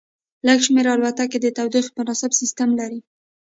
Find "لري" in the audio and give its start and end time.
2.79-2.99